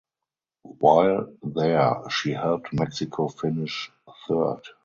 While 0.63 1.31
there 1.43 2.09
she 2.09 2.31
helped 2.31 2.73
Mexico 2.73 3.27
finish 3.27 3.91
third. 4.27 4.61